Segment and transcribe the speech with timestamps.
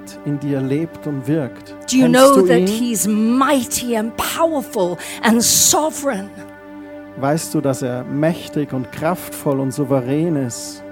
[0.00, 1.74] hat, in dir lebt und wirkt.
[1.90, 2.66] Do you Kennst know du that ihn?
[2.66, 6.30] He's mighty and powerful and sovereign?
[7.18, 10.82] Weißt du, dass er mächtig und kraftvoll und souverän ist?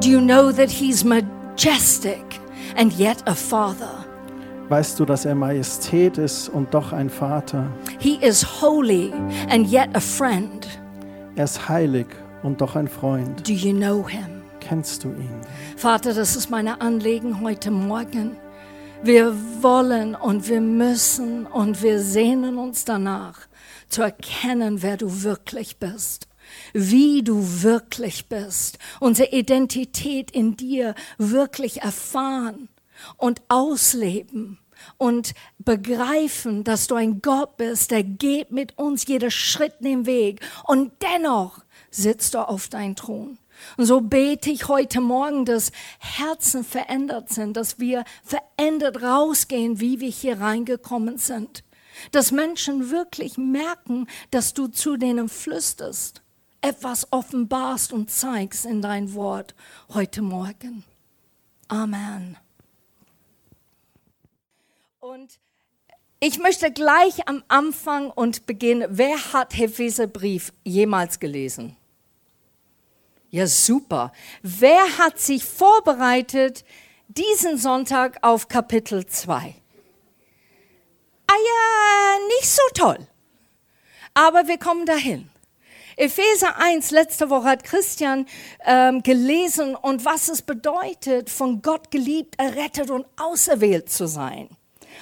[0.00, 2.22] Do you know that He's majestic
[2.76, 4.04] and yet a father?
[4.68, 7.66] Weißt du, dass er Majestät ist und doch ein Vater?
[7.98, 9.12] He is holy
[9.50, 10.66] and yet a friend.
[11.34, 12.06] Er ist heilig
[12.42, 13.46] und doch ein Freund.
[13.46, 14.42] Do you know Him?
[14.60, 15.40] Kennst du ihn?
[15.76, 18.36] Vater, das ist meine Anliegen heute Morgen.
[19.04, 23.48] Wir wollen und wir müssen und wir sehnen uns danach,
[23.88, 26.28] zu erkennen, wer du wirklich bist,
[26.72, 32.68] wie du wirklich bist, unsere Identität in dir wirklich erfahren
[33.16, 34.60] und ausleben
[34.98, 40.40] und begreifen, dass du ein Gott bist, der geht mit uns jeder Schritt den Weg
[40.62, 43.36] und dennoch sitzt du auf deinem Thron.
[43.76, 50.00] Und so bete ich heute Morgen, dass Herzen verändert sind, dass wir verändert rausgehen, wie
[50.00, 51.64] wir hier reingekommen sind.
[52.10, 56.22] Dass Menschen wirklich merken, dass du zu denen flüsterst,
[56.60, 59.54] etwas offenbarst und zeigst in dein Wort
[59.90, 60.84] heute Morgen.
[61.68, 62.38] Amen.
[65.00, 65.38] Und
[66.20, 68.86] ich möchte gleich am Anfang und beginnen.
[68.90, 71.76] Wer hat Epheserbrief jemals gelesen?
[73.34, 74.12] Ja, super.
[74.42, 76.66] Wer hat sich vorbereitet
[77.08, 79.54] diesen Sonntag auf Kapitel 2?
[81.26, 82.98] Ah ja, nicht so toll.
[84.12, 85.30] Aber wir kommen dahin.
[85.96, 88.26] Epheser 1, letzte Woche hat Christian
[88.66, 94.50] ähm, gelesen und was es bedeutet, von Gott geliebt, errettet und auserwählt zu sein.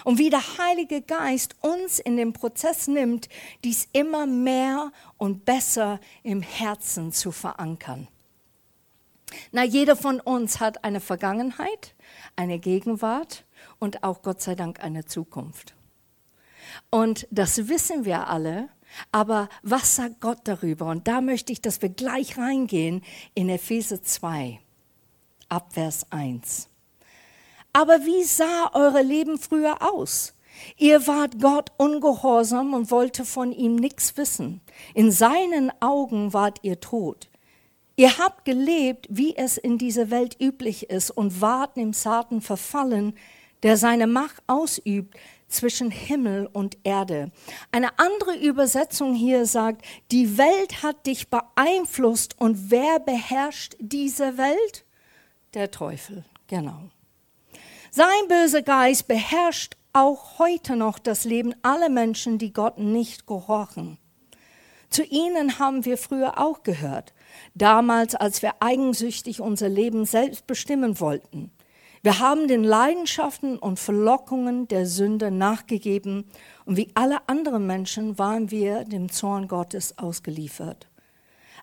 [0.05, 3.29] Und wie der Heilige Geist uns in den Prozess nimmt,
[3.65, 8.07] dies immer mehr und besser im Herzen zu verankern.
[9.53, 11.95] Na, jeder von uns hat eine Vergangenheit,
[12.37, 13.45] eine Gegenwart
[13.79, 15.75] und auch Gott sei Dank eine Zukunft.
[16.91, 18.69] Und das wissen wir alle,
[19.13, 20.87] aber was sagt Gott darüber?
[20.87, 23.03] Und da möchte ich, dass wir gleich reingehen
[23.35, 24.61] in Epheser 2,
[25.49, 26.69] Abvers 1.
[27.73, 30.35] Aber wie sah eure Leben früher aus?
[30.77, 34.61] Ihr wart Gott ungehorsam und wollte von ihm nichts wissen.
[34.95, 37.30] In seinen Augen wart ihr tot.
[38.01, 43.13] Ihr habt gelebt, wie es in dieser Welt üblich ist, und wart im Satan verfallen,
[43.63, 45.19] der seine Macht ausübt
[45.49, 47.31] zwischen Himmel und Erde.
[47.73, 54.87] Eine andere Übersetzung hier sagt, die Welt hat dich beeinflusst und wer beherrscht diese Welt?
[55.53, 56.89] Der Teufel, genau.
[57.91, 63.99] Sein böser Geist beherrscht auch heute noch das Leben aller Menschen, die Gott nicht gehorchen.
[64.89, 67.13] Zu ihnen haben wir früher auch gehört,
[67.55, 71.51] damals, als wir eigensüchtig unser Leben selbst bestimmen wollten.
[72.03, 76.25] Wir haben den Leidenschaften und Verlockungen der Sünde nachgegeben
[76.65, 80.89] und wie alle anderen Menschen waren wir dem Zorn Gottes ausgeliefert.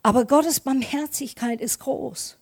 [0.03, 2.38] Aber Gottes Barmherzigkeit ist groß.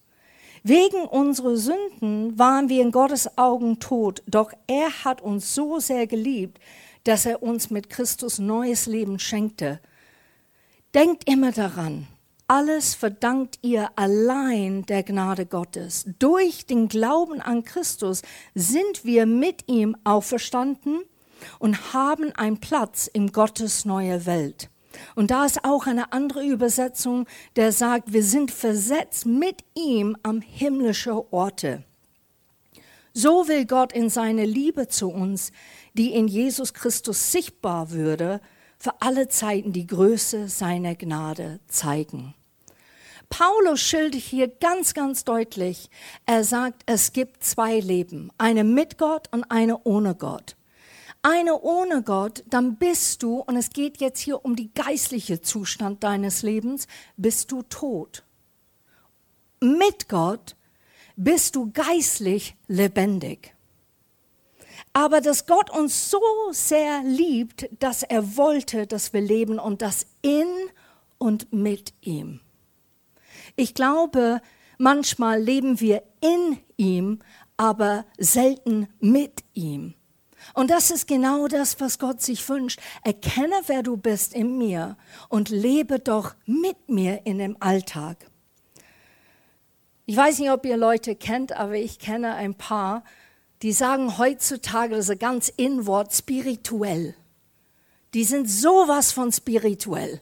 [0.63, 6.05] Wegen unserer Sünden waren wir in Gottes Augen tot, doch er hat uns so sehr
[6.05, 6.59] geliebt,
[7.05, 9.79] dass er uns mit Christus neues Leben schenkte.
[10.93, 12.07] Denkt immer daran,
[12.47, 16.05] alles verdankt ihr allein der Gnade Gottes.
[16.19, 18.21] Durch den Glauben an Christus
[18.53, 21.01] sind wir mit ihm auferstanden
[21.59, 24.69] und haben einen Platz in Gottes neuer Welt.
[25.15, 30.41] Und da ist auch eine andere Übersetzung, der sagt, wir sind versetzt mit ihm am
[30.41, 31.83] himmlischen Orte.
[33.13, 35.51] So will Gott in seine Liebe zu uns,
[35.93, 38.41] die in Jesus Christus sichtbar würde,
[38.85, 42.35] für alle Zeiten die Größe seiner Gnade zeigen.
[43.29, 45.89] Paulus schildert hier ganz, ganz deutlich,
[46.27, 50.55] er sagt, es gibt zwei Leben, eine mit Gott und eine ohne Gott.
[51.23, 56.03] Eine ohne Gott, dann bist du, und es geht jetzt hier um die geistliche Zustand
[56.03, 56.85] deines Lebens,
[57.17, 58.23] bist du tot.
[59.61, 60.55] Mit Gott
[61.15, 63.54] bist du geistlich lebendig.
[64.95, 66.21] Aber dass Gott uns so
[66.51, 70.47] sehr liebt, dass er wollte, dass wir leben und das in
[71.17, 72.39] und mit ihm.
[73.57, 74.39] Ich glaube,
[74.77, 77.19] manchmal leben wir in ihm,
[77.57, 79.95] aber selten mit ihm.
[80.53, 82.79] Und das ist genau das, was Gott sich wünscht.
[83.03, 84.95] Erkenne, wer du bist in mir
[85.27, 88.31] und lebe doch mit mir in dem Alltag.
[90.05, 93.03] Ich weiß nicht, ob ihr Leute kennt, aber ich kenne ein paar,
[93.61, 97.15] die sagen heutzutage, das ist ein ganz In-Wort, spirituell.
[98.13, 100.21] Die sind sowas von spirituell.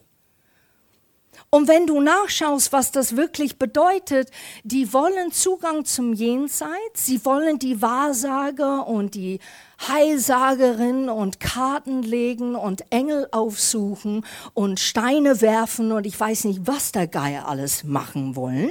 [1.50, 4.30] Und wenn du nachschaust, was das wirklich bedeutet,
[4.64, 9.38] die wollen Zugang zum Jenseits, sie wollen die Wahrsager und die
[9.86, 16.92] Heilsagerin und Karten legen und Engel aufsuchen und Steine werfen und ich weiß nicht, was
[16.92, 18.70] der Geier alles machen wollen,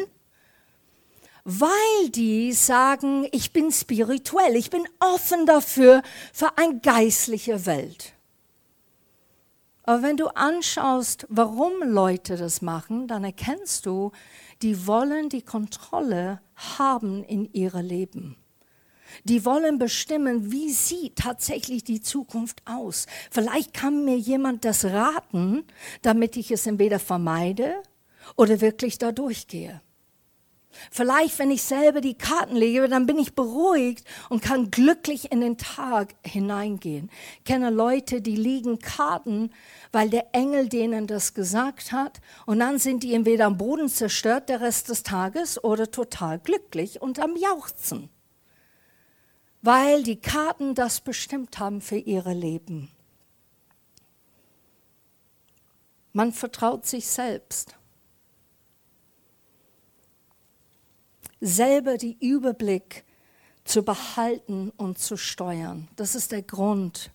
[1.43, 6.01] weil die sagen, ich bin spirituell, ich bin offen dafür,
[6.31, 8.13] für eine geistliche Welt.
[9.83, 14.11] Aber wenn du anschaust, warum Leute das machen, dann erkennst du,
[14.61, 18.37] die wollen die Kontrolle haben in ihrem Leben.
[19.25, 23.05] Die wollen bestimmen, wie sieht tatsächlich die Zukunft aus.
[23.29, 25.65] Vielleicht kann mir jemand das raten,
[26.01, 27.75] damit ich es entweder vermeide
[28.37, 29.81] oder wirklich da durchgehe.
[30.91, 35.41] Vielleicht, wenn ich selber die Karten lege, dann bin ich beruhigt und kann glücklich in
[35.41, 37.09] den Tag hineingehen.
[37.39, 39.51] Ich kenne Leute, die liegen Karten,
[39.91, 42.21] weil der Engel denen das gesagt hat.
[42.45, 47.01] Und dann sind die entweder am Boden zerstört der Rest des Tages oder total glücklich
[47.01, 48.09] und am Jauchzen
[49.63, 52.91] weil die Karten das bestimmt haben für ihre Leben.
[56.11, 57.75] Man vertraut sich selbst.
[61.45, 63.03] Selber die Überblick
[63.65, 65.89] zu behalten und zu steuern.
[65.97, 67.11] Das ist der Grund,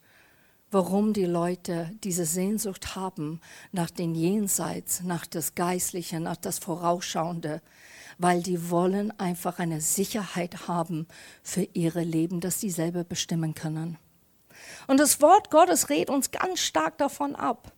[0.71, 3.41] warum die Leute diese Sehnsucht haben
[3.73, 7.63] nach den Jenseits, nach das Geistliche, nach das Vorausschauende,
[8.19, 11.09] weil die wollen einfach eine Sicherheit haben
[11.43, 13.97] für ihre Leben, dass sie selber bestimmen können.
[14.89, 17.73] Und das Wort Gottes rät uns ganz stark davon ab,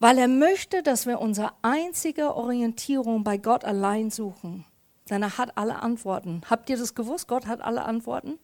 [0.00, 4.64] weil er möchte, dass wir unsere einzige Orientierung bei Gott allein suchen.
[5.08, 6.42] Denn er hat alle Antworten.
[6.48, 7.26] Habt ihr das gewusst?
[7.26, 8.38] Gott hat alle Antworten.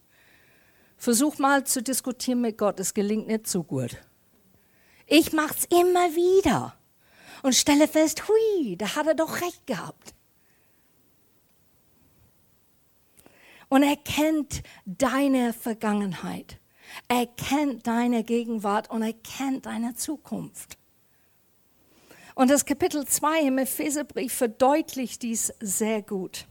[0.96, 3.98] Versuch mal zu diskutieren mit Gott, es gelingt nicht so gut.
[5.06, 6.74] Ich mach's immer wieder
[7.42, 10.14] und stelle fest, hui, da hat er doch recht gehabt.
[13.68, 16.58] Und er kennt deine Vergangenheit.
[17.08, 20.78] Er kennt deine Gegenwart und er kennt deine Zukunft.
[22.36, 26.44] Und das Kapitel 2 im Epheserbrief verdeutlicht dies sehr gut.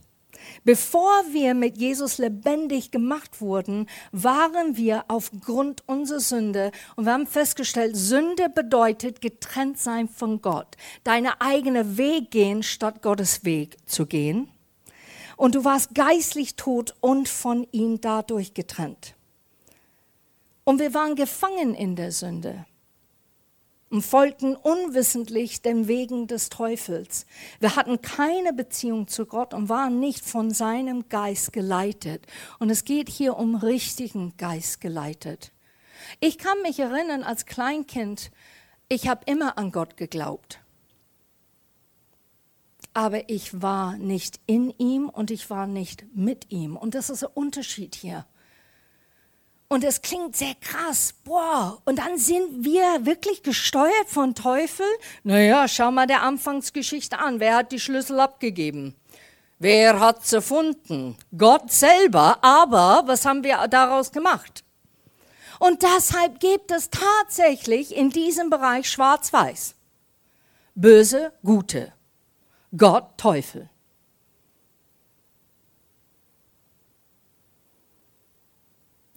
[0.64, 7.28] Bevor wir mit Jesus lebendig gemacht wurden, waren wir aufgrund unserer Sünde und wir haben
[7.28, 14.06] festgestellt, Sünde bedeutet getrennt sein von Gott, deine eigene Weg gehen, statt Gottes Weg zu
[14.06, 14.48] gehen
[15.36, 19.14] und du warst geistlich tot und von ihm dadurch getrennt.
[20.64, 22.66] Und wir waren gefangen in der Sünde
[23.90, 27.26] und folgten unwissentlich den Wegen des Teufels.
[27.60, 32.26] Wir hatten keine Beziehung zu Gott und waren nicht von seinem Geist geleitet.
[32.58, 35.52] Und es geht hier um richtigen Geist geleitet.
[36.20, 38.30] Ich kann mich erinnern, als Kleinkind,
[38.88, 40.60] ich habe immer an Gott geglaubt
[42.96, 46.78] aber ich war nicht in ihm und ich war nicht mit ihm.
[46.78, 48.24] Und das ist ein Unterschied hier.
[49.68, 51.14] Und es klingt sehr krass.
[51.24, 54.86] Boah, und dann sind wir wirklich gesteuert von Teufel?
[55.24, 57.40] Naja, schau mal der Anfangsgeschichte an.
[57.40, 58.94] Wer hat die Schlüssel abgegeben?
[59.58, 61.16] Wer hat's erfunden?
[61.36, 62.38] Gott selber.
[62.42, 64.62] Aber was haben wir daraus gemacht?
[65.58, 69.74] Und deshalb gibt es tatsächlich in diesem Bereich Schwarz-Weiß.
[70.74, 71.92] Böse, Gute.
[72.76, 73.70] Gott Teufel.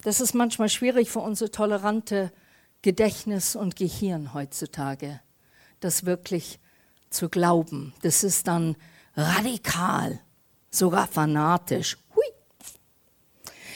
[0.02, 2.32] Das ist manchmal schwierig für unsere tolerante
[2.82, 5.20] Gedächtnis und Gehirn heutzutage,
[5.80, 6.58] das wirklich
[7.10, 7.92] zu glauben.
[8.02, 8.76] Das ist dann
[9.16, 10.20] radikal,
[10.70, 11.98] sogar fanatisch.
[12.14, 12.24] Hui.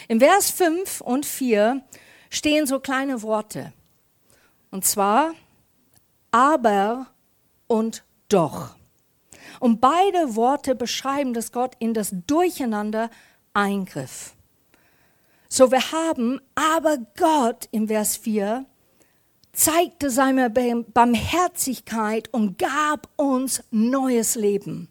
[0.09, 1.83] Im Vers 5 und 4
[2.31, 3.73] stehen so kleine Worte.
[4.71, 5.35] Und zwar
[6.31, 7.07] aber
[7.66, 8.75] und doch.
[9.61, 13.11] Und beide Worte beschreiben, dass Gott in das Durcheinander
[13.52, 14.35] eingriff.
[15.56, 18.66] So wir haben, aber Gott im Vers 4
[19.52, 24.88] zeigte seine Barmherzigkeit und gab uns neues Leben.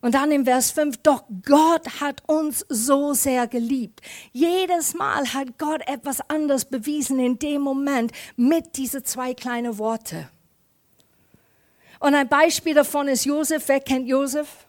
[0.00, 4.00] Und dann im Vers 5, doch Gott hat uns so sehr geliebt.
[4.32, 10.28] Jedes Mal hat Gott etwas anderes bewiesen in dem Moment mit diesen zwei kleinen Worte.
[12.00, 13.68] Und ein Beispiel davon ist Josef.
[13.68, 14.66] Wer kennt Josef?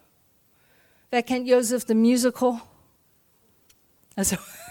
[1.10, 2.62] Wer kennt Josef, the Musical?
[4.16, 4.38] Also,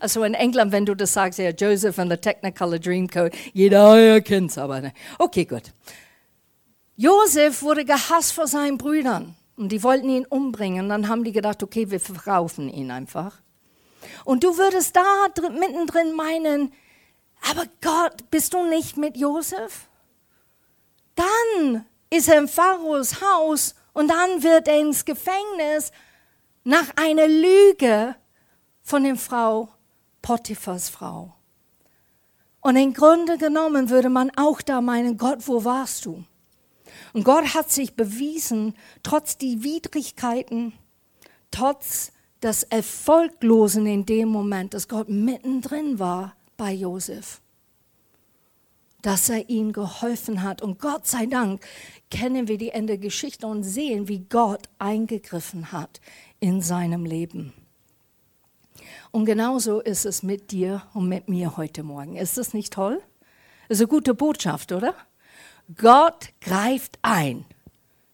[0.00, 4.50] also in England, wenn du das sagst, ja, Joseph and the Technicolor Dreamcoat, jeder kennt
[4.50, 4.92] es, aber ne.
[5.18, 5.72] Okay, gut.
[6.96, 10.88] Josef wurde gehasst vor seinen Brüdern und die wollten ihn umbringen.
[10.88, 13.40] Dann haben die gedacht, okay, wir verkaufen ihn einfach.
[14.24, 16.72] Und du würdest da mittendrin meinen,
[17.50, 19.88] aber Gott, bist du nicht mit Josef?
[21.14, 25.92] dann ist er im Pharaos Haus und dann wird er ins Gefängnis
[26.64, 28.14] nach einer Lüge
[28.82, 29.68] von der Frau
[30.20, 31.34] Potiphas Frau.
[32.60, 36.24] Und im Grunde genommen würde man auch da meinen, Gott, wo warst du?
[37.12, 40.72] Und Gott hat sich bewiesen, trotz die Widrigkeiten,
[41.50, 42.12] trotz
[42.42, 47.40] des Erfolglosen in dem Moment, dass Gott mittendrin war bei Josef.
[49.02, 50.62] Dass er ihm geholfen hat.
[50.62, 51.64] Und Gott sei Dank
[52.10, 56.00] kennen wir die Ende der Geschichte und sehen, wie Gott eingegriffen hat
[56.38, 57.52] in seinem Leben.
[59.12, 62.16] Und genauso ist es mit dir und mit mir heute Morgen.
[62.16, 63.02] Ist das nicht toll?
[63.68, 64.94] Das ist eine gute Botschaft, oder?
[65.76, 67.44] Gott greift ein.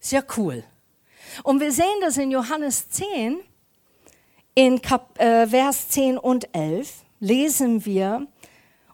[0.00, 0.64] Sehr cool.
[1.44, 3.38] Und wir sehen das in Johannes 10,
[4.54, 8.26] in Kap äh, Vers 10 und 11, lesen wir,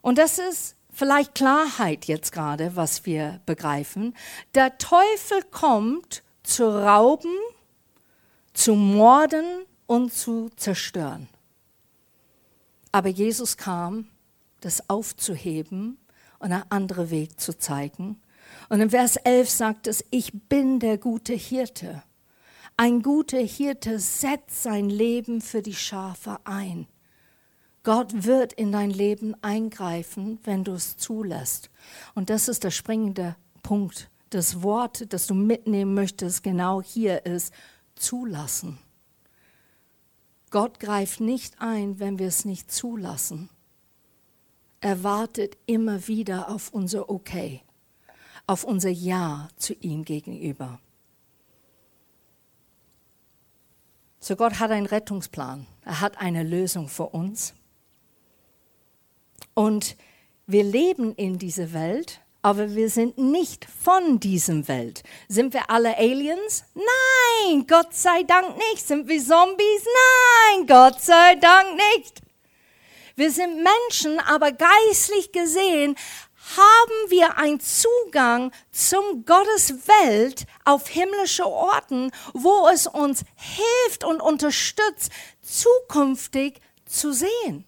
[0.03, 4.15] und das ist vielleicht Klarheit jetzt gerade, was wir begreifen.
[4.53, 7.35] Der Teufel kommt zu rauben,
[8.53, 11.27] zu morden und zu zerstören.
[12.95, 14.07] Aber Jesus kam,
[14.61, 15.97] das aufzuheben
[16.39, 18.21] und einen anderen Weg zu zeigen.
[18.69, 22.03] Und in Vers 11 sagt es, ich bin der gute Hirte.
[22.77, 26.87] Ein guter Hirte setzt sein Leben für die Schafe ein.
[27.83, 31.71] Gott wird in dein Leben eingreifen, wenn du es zulässt.
[32.13, 34.09] Und das ist der springende Punkt.
[34.29, 37.53] Das Wort, das du mitnehmen möchtest, genau hier ist
[37.95, 38.79] zulassen.
[40.55, 43.49] Gott greift nicht ein, wenn wir es nicht zulassen.
[44.79, 47.59] Er wartet immer wieder auf unser Okay,
[48.47, 50.79] auf unser Ja zu ihm gegenüber.
[54.21, 55.67] So Gott hat einen Rettungsplan.
[55.83, 57.53] Er hat eine Lösung für uns.
[59.55, 59.97] Und
[60.47, 65.01] wir leben in dieser Welt aber wir sind nicht von diesem Welt.
[65.27, 66.63] Sind wir alle Aliens?
[66.75, 68.85] Nein, Gott sei Dank nicht.
[68.85, 69.83] Sind wir Zombies?
[70.53, 72.21] Nein, Gott sei Dank nicht.
[73.15, 75.95] Wir sind Menschen, aber geistlich gesehen
[76.55, 84.21] haben wir einen Zugang zum Gottes Welt auf himmlische Orten, wo es uns hilft und
[84.21, 85.11] unterstützt,
[85.41, 87.65] zukünftig zu sehen.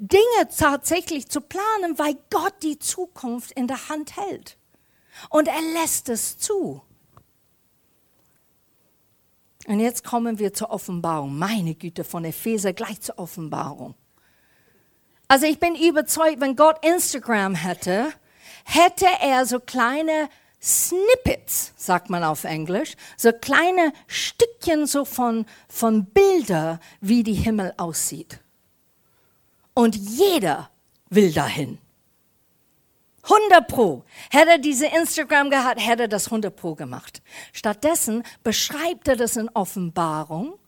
[0.00, 4.56] Dinge tatsächlich zu planen, weil Gott die Zukunft in der Hand hält.
[5.28, 6.82] Und er lässt es zu.
[9.66, 11.36] Und jetzt kommen wir zur Offenbarung.
[11.36, 13.94] Meine Güte, von Epheser gleich zur Offenbarung.
[15.28, 18.10] Also ich bin überzeugt, wenn Gott Instagram hätte,
[18.64, 20.30] hätte er so kleine
[20.62, 27.74] Snippets, sagt man auf Englisch, so kleine Stückchen so von, von Bilder, wie die Himmel
[27.76, 28.40] aussieht.
[29.80, 30.68] Und jeder
[31.08, 31.78] will dahin.
[33.22, 34.04] 100 Pro.
[34.30, 37.22] Hätte er diese Instagram gehabt, hätte er das 100 Pro gemacht.
[37.54, 40.58] Stattdessen beschreibt er das in Offenbarung,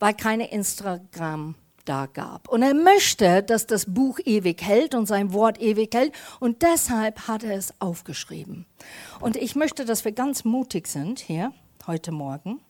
[0.00, 2.48] weil keine Instagram da gab.
[2.48, 6.12] Und er möchte, dass das Buch ewig hält und sein Wort ewig hält.
[6.40, 8.66] Und deshalb hat er es aufgeschrieben.
[9.20, 11.52] Und ich möchte, dass wir ganz mutig sind hier
[11.86, 12.60] heute Morgen.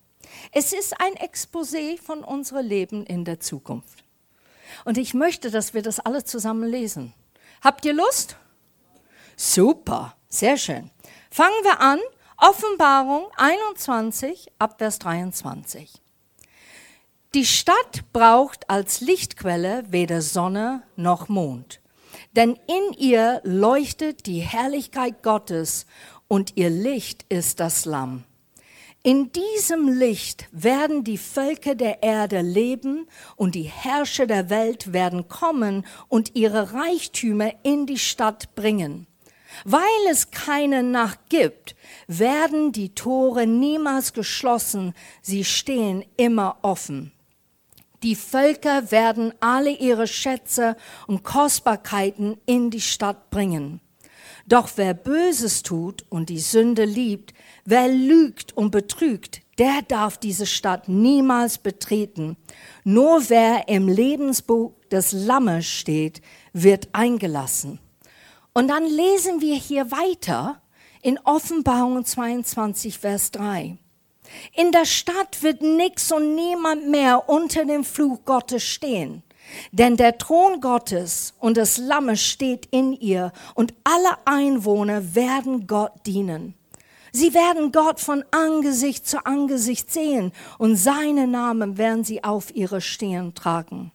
[0.52, 4.01] Es ist ein Exposé von unserem Leben in der Zukunft.
[4.85, 7.14] Und ich möchte, dass wir das alle zusammen lesen.
[7.62, 8.37] Habt ihr Lust?
[9.37, 10.91] Super, sehr schön.
[11.31, 11.99] Fangen wir an.
[12.37, 16.02] Offenbarung 21 ab Vers 23.
[17.35, 21.81] Die Stadt braucht als Lichtquelle weder Sonne noch Mond,
[22.33, 25.87] denn in ihr leuchtet die Herrlichkeit Gottes
[26.29, 28.25] und ihr Licht ist das Lamm.
[29.04, 35.26] In diesem Licht werden die Völker der Erde leben und die Herrscher der Welt werden
[35.26, 39.09] kommen und ihre Reichtümer in die Stadt bringen.
[39.64, 41.75] Weil es keine Nacht gibt,
[42.06, 47.11] werden die Tore niemals geschlossen, sie stehen immer offen.
[48.04, 50.76] Die Völker werden alle ihre Schätze
[51.09, 53.80] und Kostbarkeiten in die Stadt bringen.
[54.47, 57.33] Doch wer Böses tut und die Sünde liebt,
[57.65, 62.37] wer lügt und betrügt, der darf diese Stadt niemals betreten.
[62.85, 66.23] Nur wer im Lebensbuch des Lammes steht,
[66.53, 67.79] wird eingelassen.
[68.55, 70.61] Und dann lesen wir hier weiter
[71.03, 73.79] in Offenbarung 22, Vers 3.
[74.55, 79.23] In der Stadt wird nix und niemand mehr unter dem Fluch Gottes stehen.
[79.71, 85.92] Denn der Thron Gottes und des Lammes steht in ihr und alle Einwohner werden Gott
[86.06, 86.54] dienen.
[87.12, 92.80] Sie werden Gott von Angesicht zu Angesicht sehen und seinen Namen werden sie auf ihre
[92.80, 93.92] Stirn tragen.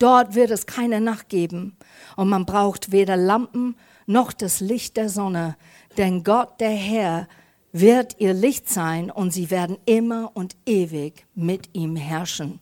[0.00, 1.76] Dort wird es keine Nacht geben
[2.16, 3.76] und man braucht weder Lampen
[4.06, 5.56] noch das Licht der Sonne,
[5.98, 7.28] denn Gott der Herr
[7.72, 12.60] wird ihr Licht sein und sie werden immer und ewig mit ihm herrschen.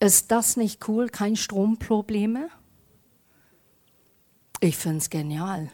[0.00, 1.08] Ist das nicht cool?
[1.08, 2.48] Kein Stromprobleme?
[4.60, 5.70] Ich finde es genial.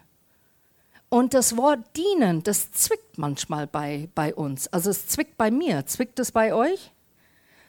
[1.09, 4.69] Und das Wort dienen, das zwickt manchmal bei, bei uns.
[4.69, 5.85] Also es zwickt bei mir.
[5.87, 6.93] Zwickt es bei euch?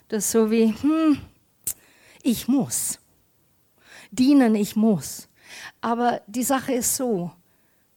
[0.07, 1.19] Das ist so wie, hm,
[2.21, 2.99] ich muss.
[4.11, 5.27] Dienen, ich muss.
[5.79, 7.31] Aber die Sache ist so,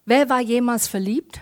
[0.06, 1.40] wer war jemals verliebt?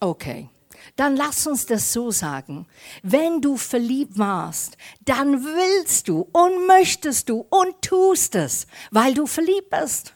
[0.00, 0.50] Okay,
[0.96, 2.66] dann lass uns das so sagen.
[3.02, 9.26] Wenn du verliebt warst, dann willst du und möchtest du und tust es, weil du
[9.26, 10.14] verliebt bist.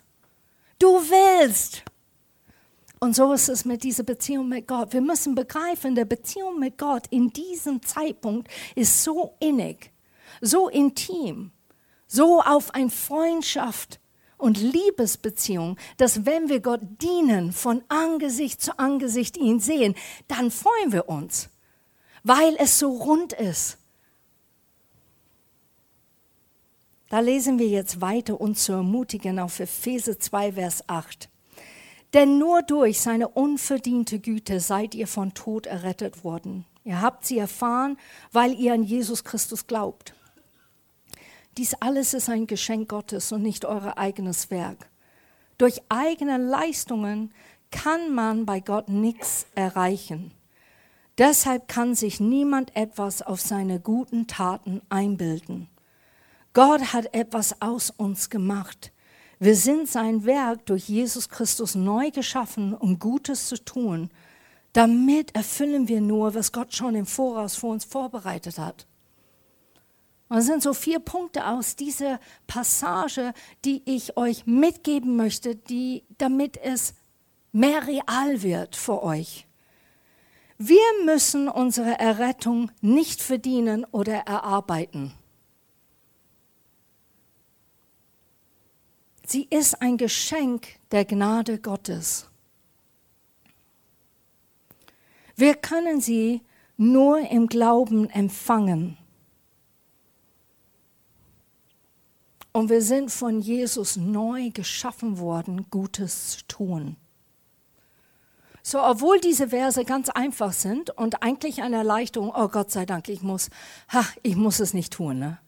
[0.78, 1.82] Du willst.
[3.00, 4.92] Und so ist es mit dieser Beziehung mit Gott.
[4.92, 9.92] Wir müssen begreifen, der Beziehung mit Gott in diesem Zeitpunkt ist so innig,
[10.40, 11.52] so intim,
[12.08, 14.00] so auf eine Freundschaft
[14.38, 19.94] und Liebesbeziehung, dass wenn wir Gott dienen, von Angesicht zu Angesicht ihn sehen,
[20.28, 21.50] dann freuen wir uns,
[22.22, 23.78] weil es so rund ist.
[27.10, 31.28] Da lesen wir jetzt weiter, uns zu ermutigen auf Epheser 2, Vers 8.
[32.14, 36.64] Denn nur durch seine unverdiente Güte seid ihr von Tod errettet worden.
[36.84, 37.98] Ihr habt sie erfahren,
[38.32, 40.14] weil ihr an Jesus Christus glaubt.
[41.58, 44.88] Dies alles ist ein Geschenk Gottes und nicht euer eigenes Werk.
[45.58, 47.32] Durch eigene Leistungen
[47.72, 50.30] kann man bei Gott nichts erreichen.
[51.18, 55.68] Deshalb kann sich niemand etwas auf seine guten Taten einbilden.
[56.52, 58.92] Gott hat etwas aus uns gemacht.
[59.40, 64.10] Wir sind sein Werk durch Jesus Christus neu geschaffen, um Gutes zu tun.
[64.74, 68.87] Damit erfüllen wir nur, was Gott schon im Voraus für uns vorbereitet hat.
[70.28, 73.32] Und das sind so vier Punkte aus dieser Passage,
[73.64, 76.94] die ich euch mitgeben möchte, die, damit es
[77.52, 79.46] mehr real wird für euch.
[80.58, 85.14] Wir müssen unsere Errettung nicht verdienen oder erarbeiten.
[89.24, 92.28] Sie ist ein Geschenk der Gnade Gottes.
[95.36, 96.42] Wir können sie
[96.76, 98.98] nur im Glauben empfangen.
[102.58, 106.96] Und wir sind von Jesus neu geschaffen worden, Gutes zu tun.
[108.64, 113.08] So, obwohl diese Verse ganz einfach sind und eigentlich eine Erleichterung, oh Gott sei Dank,
[113.10, 113.50] ich muss,
[113.92, 115.20] ha, ich muss es nicht tun.
[115.20, 115.38] Ne?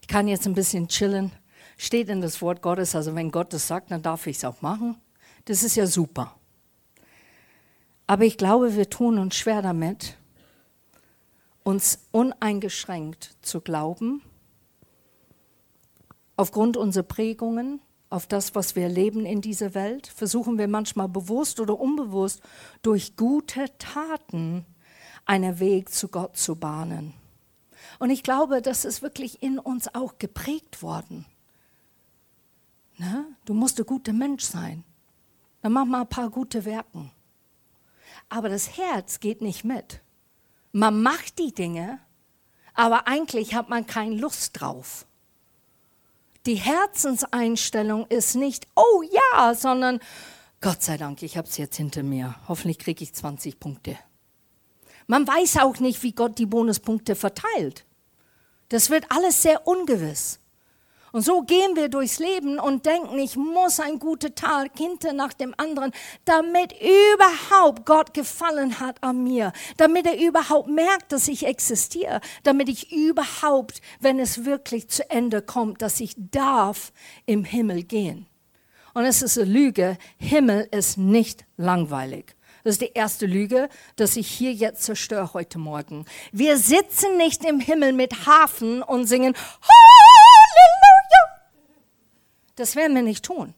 [0.00, 1.32] Ich kann jetzt ein bisschen chillen.
[1.76, 4.62] Steht in das Wort Gottes, also wenn Gott es sagt, dann darf ich es auch
[4.62, 4.96] machen.
[5.44, 6.34] Das ist ja super.
[8.06, 10.16] Aber ich glaube, wir tun uns schwer damit,
[11.62, 14.22] uns uneingeschränkt zu glauben
[16.36, 21.60] Aufgrund unserer Prägungen, auf das, was wir leben in dieser Welt, versuchen wir manchmal bewusst
[21.60, 22.40] oder unbewusst
[22.82, 24.66] durch gute Taten
[25.24, 27.14] einen Weg zu Gott zu bahnen.
[27.98, 31.26] Und ich glaube, das ist wirklich in uns auch geprägt worden.
[32.96, 33.26] Ne?
[33.44, 34.84] Du musst ein guter Mensch sein.
[35.62, 37.10] Dann mach mal ein paar gute Werken.
[38.28, 40.02] Aber das Herz geht nicht mit.
[40.72, 42.00] Man macht die Dinge,
[42.74, 45.06] aber eigentlich hat man keine Lust drauf.
[46.46, 50.00] Die Herzenseinstellung ist nicht, oh ja, sondern
[50.60, 52.36] Gott sei Dank, ich habe es jetzt hinter mir.
[52.48, 53.98] Hoffentlich kriege ich 20 Punkte.
[55.06, 57.84] Man weiß auch nicht, wie Gott die Bonuspunkte verteilt.
[58.68, 60.40] Das wird alles sehr ungewiss.
[61.14, 65.32] Und so gehen wir durchs Leben und denken, ich muss ein guter Tag hinter nach
[65.32, 65.92] dem anderen,
[66.24, 72.68] damit überhaupt Gott gefallen hat an mir, damit er überhaupt merkt, dass ich existiere, damit
[72.68, 76.92] ich überhaupt, wenn es wirklich zu Ende kommt, dass ich darf
[77.26, 78.26] im Himmel gehen.
[78.92, 82.34] Und es ist eine Lüge, Himmel ist nicht langweilig.
[82.64, 86.06] Das ist die erste Lüge, dass ich hier jetzt zerstöre heute Morgen.
[86.32, 89.36] Wir sitzen nicht im Himmel mit Hafen und singen
[92.56, 93.54] das werden wir nicht tun.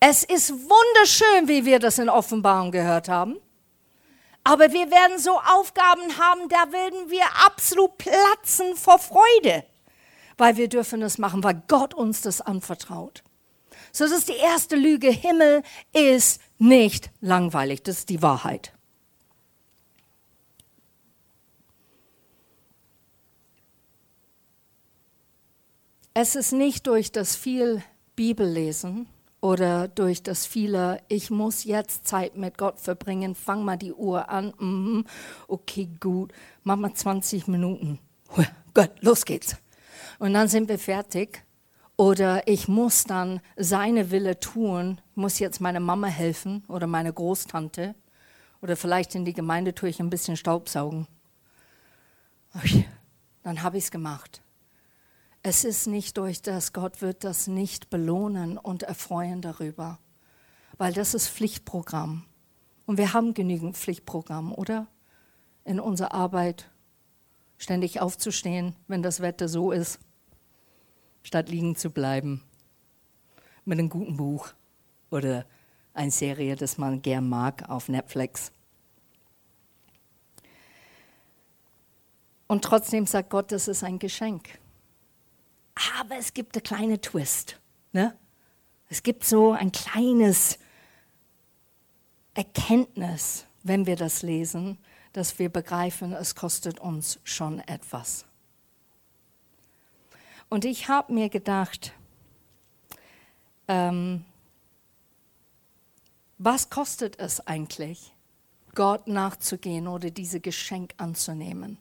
[0.00, 3.36] Es ist wunderschön, wie wir das in Offenbarung gehört haben.
[4.44, 9.64] Aber wir werden so Aufgaben haben, da werden wir absolut platzen vor Freude,
[10.38, 13.22] weil wir dürfen das machen, weil Gott uns das anvertraut.
[13.92, 15.10] So, das ist die erste Lüge.
[15.10, 15.62] Himmel
[15.92, 17.82] ist nicht langweilig.
[17.82, 18.72] Das ist die Wahrheit.
[26.20, 27.80] Es ist nicht durch das viel
[28.16, 29.06] Bibellesen
[29.40, 34.28] oder durch das viele, ich muss jetzt Zeit mit Gott verbringen, fang mal die Uhr
[34.28, 35.04] an, mhm,
[35.46, 36.32] okay, gut,
[36.64, 38.00] mach mal 20 Minuten.
[38.74, 39.58] Gut, los geht's.
[40.18, 41.44] Und dann sind wir fertig.
[41.96, 47.94] Oder ich muss dann seine Wille tun, muss jetzt meine Mama helfen oder meine Großtante.
[48.60, 51.06] Oder vielleicht in die Gemeinde tue ich ein bisschen Staubsaugen.
[53.44, 54.42] Dann habe ich es gemacht.
[55.42, 59.98] Es ist nicht durch das, Gott wird das nicht belohnen und erfreuen darüber,
[60.78, 62.24] weil das ist Pflichtprogramm.
[62.86, 64.88] Und wir haben genügend Pflichtprogramm, oder?
[65.64, 66.70] In unserer Arbeit
[67.56, 70.00] ständig aufzustehen, wenn das Wetter so ist,
[71.22, 72.42] statt liegen zu bleiben.
[73.64, 74.54] Mit einem guten Buch
[75.10, 75.44] oder
[75.92, 78.52] eine Serie, das man gern mag auf Netflix.
[82.46, 84.58] Und trotzdem sagt Gott, das ist ein Geschenk.
[86.00, 87.58] Aber es gibt einen kleinen Twist.
[87.92, 88.16] Ne?
[88.88, 90.58] Es gibt so ein kleines
[92.34, 94.78] Erkenntnis, wenn wir das lesen,
[95.12, 98.24] dass wir begreifen, es kostet uns schon etwas.
[100.48, 101.92] Und ich habe mir gedacht,
[103.66, 104.24] ähm,
[106.38, 108.14] was kostet es eigentlich,
[108.74, 111.78] Gott nachzugehen oder diese Geschenk anzunehmen?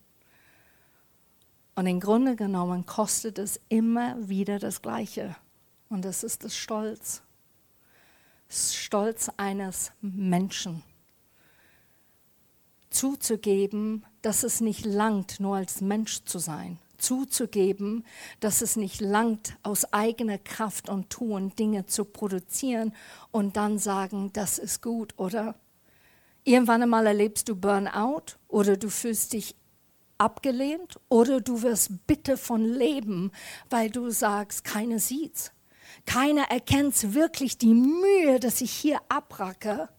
[1.78, 5.36] Und im Grunde genommen kostet es immer wieder das Gleiche.
[5.90, 7.22] Und das ist das Stolz.
[8.50, 10.82] Stolz eines Menschen.
[12.90, 16.80] Zuzugeben, dass es nicht langt, nur als Mensch zu sein.
[16.98, 18.04] Zuzugeben,
[18.40, 22.92] dass es nicht langt, aus eigener Kraft und Tun Dinge zu produzieren
[23.30, 25.54] und dann sagen, das ist gut, oder?
[26.44, 29.54] Irgendwann einmal erlebst du Burnout oder du fühlst dich
[30.18, 33.32] abgelehnt oder du wirst bitte von leben,
[33.70, 35.52] weil du sagst, keiner sieht's.
[36.06, 39.90] Keiner erkennt wirklich die Mühe, dass ich hier abracke.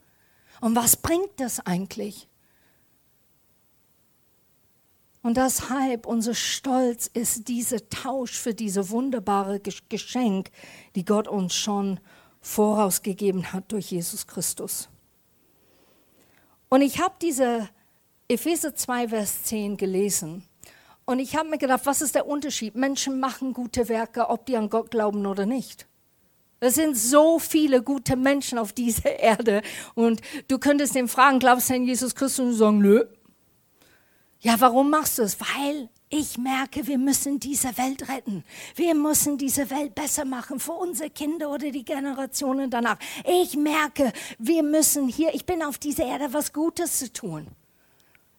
[0.60, 2.28] Und was bringt das eigentlich?
[5.22, 10.50] Und deshalb unser Stolz ist dieser Tausch für diese wunderbare Geschenk,
[10.94, 12.00] die Gott uns schon
[12.40, 14.88] vorausgegeben hat durch Jesus Christus.
[16.68, 17.68] Und ich habe diese
[18.30, 20.44] Epheser 2, Vers 10 gelesen.
[21.06, 22.74] Und ich habe mir gedacht, was ist der Unterschied?
[22.74, 25.86] Menschen machen gute Werke, ob die an Gott glauben oder nicht.
[26.60, 29.62] Es sind so viele gute Menschen auf dieser Erde.
[29.94, 32.44] Und du könntest den fragen, glaubst du an Jesus Christus?
[32.44, 33.06] Und sagen, nö.
[34.40, 35.38] Ja, warum machst du es?
[35.40, 38.44] Weil ich merke, wir müssen diese Welt retten.
[38.74, 42.98] Wir müssen diese Welt besser machen für unsere Kinder oder die Generationen danach.
[43.24, 47.48] Ich merke, wir müssen hier, ich bin auf dieser Erde, was Gutes zu tun.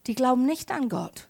[0.06, 1.28] Die glauben nicht an Gott.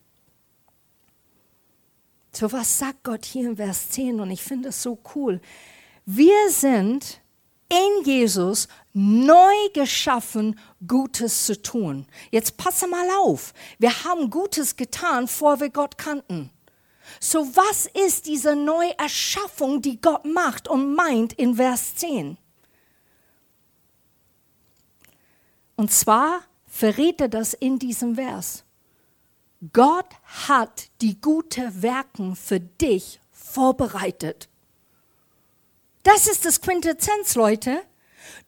[2.32, 5.40] So was sagt Gott hier in Vers 10 und ich finde es so cool.
[6.06, 7.20] Wir sind
[7.68, 12.06] in Jesus neu geschaffen, Gutes zu tun.
[12.30, 13.52] Jetzt passe mal auf.
[13.78, 16.50] Wir haben Gutes getan, vor wir Gott kannten.
[17.18, 22.36] So was ist diese Neuerschaffung, die Gott macht und meint in Vers 10?
[25.76, 28.64] Und zwar verrät er das in diesem Vers.
[29.74, 30.06] Gott
[30.48, 34.48] hat die guten Werken für dich vorbereitet.
[36.02, 37.82] Das ist das Quintessenz, Leute.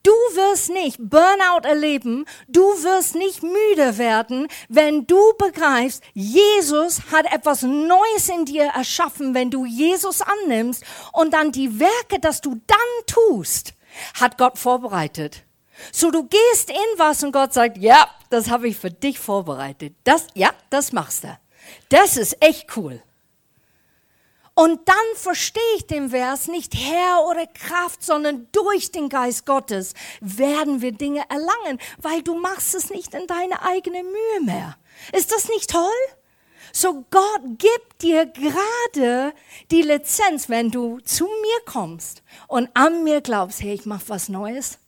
[0.02, 7.32] Du wirst nicht Burnout erleben, du wirst nicht müde werden, wenn du begreifst, Jesus hat
[7.32, 12.60] etwas Neues in dir erschaffen, wenn du Jesus annimmst und dann die Werke, das du
[12.66, 13.74] dann tust,
[14.14, 15.44] hat Gott vorbereitet.
[15.90, 19.94] So, du gehst in was und Gott sagt, ja, das habe ich für dich vorbereitet.
[20.04, 21.38] Das, ja, das machst du.
[21.88, 23.02] Das ist echt cool.
[24.54, 29.94] Und dann verstehe ich den Vers nicht Herr oder Kraft, sondern durch den Geist Gottes
[30.20, 34.76] werden wir Dinge erlangen, weil du machst es nicht in deine eigene Mühe mehr.
[35.12, 35.90] Ist das nicht toll?
[36.74, 39.34] So Gott gibt dir gerade
[39.70, 44.28] die Lizenz, wenn du zu mir kommst und an mir glaubst, hey, ich mache was
[44.28, 44.78] Neues.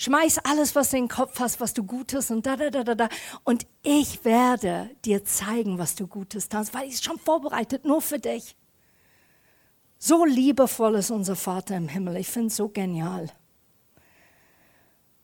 [0.00, 2.84] Schmeiß alles, was du in den Kopf hast, was du Gutes und da, da, da,
[2.84, 3.08] da, da.
[3.42, 8.00] Und ich werde dir zeigen, was du Gutes tust, weil ich es schon vorbereitet, nur
[8.00, 8.54] für dich.
[9.98, 12.16] So liebevoll ist unser Vater im Himmel.
[12.18, 13.28] Ich finde es so genial.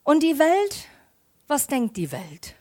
[0.02, 0.88] Und die Welt,
[1.46, 2.56] was denkt die Welt?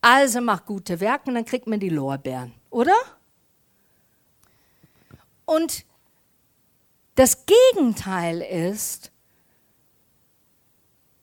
[0.00, 2.96] Also mach gute Werke und dann kriegt man die Lorbeeren, oder?
[5.44, 5.84] Und
[7.16, 9.12] das Gegenteil ist,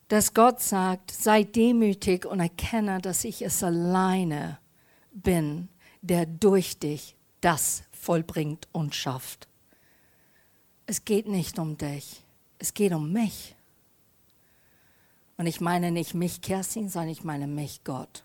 [0.08, 4.58] dass Gott sagt, sei demütig und erkenne, dass ich es alleine
[5.12, 5.68] bin,
[6.00, 9.48] der durch dich das vollbringt und schafft.
[10.86, 12.22] Es geht nicht um dich,
[12.58, 13.54] es geht um mich.
[15.36, 18.24] Und ich meine nicht mich, Kerstin, sondern ich meine mich, Gott.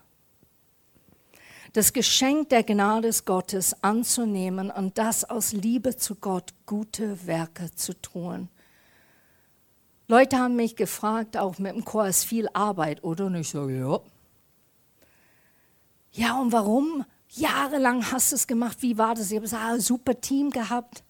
[1.74, 8.00] das Geschenk der Gnade Gottes anzunehmen und das aus Liebe zu Gott gute Werke zu
[8.00, 8.48] tun.
[10.06, 13.26] Leute haben mich gefragt, auch mit dem Chor ist viel Arbeit, oder?
[13.26, 14.00] Und ich sage, ja.
[16.12, 17.04] Ja, und warum?
[17.30, 18.78] Jahrelang hast du es gemacht.
[18.82, 19.30] Wie war das?
[19.30, 21.02] Ich habe ein super Team gehabt.